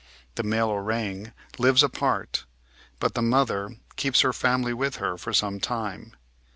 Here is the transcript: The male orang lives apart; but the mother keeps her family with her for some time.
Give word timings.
The 0.33 0.41
male 0.41 0.69
orang 0.69 1.31
lives 1.59 1.83
apart; 1.83 2.45
but 2.99 3.13
the 3.13 3.21
mother 3.21 3.69
keeps 3.97 4.21
her 4.21 4.33
family 4.33 4.73
with 4.73 4.95
her 4.95 5.15
for 5.15 5.31
some 5.31 5.59
time. 5.59 6.15